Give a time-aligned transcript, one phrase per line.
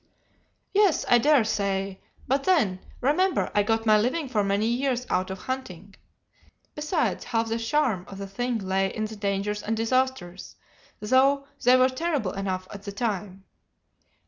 [0.73, 5.29] "Yes, I dare say: but then, remember I got my living for many years out
[5.29, 5.93] of hunting.
[6.73, 10.55] Besides, half the charm of the thing lay in the dangers and disasters,
[10.99, 13.43] though they were terrible enough at the time.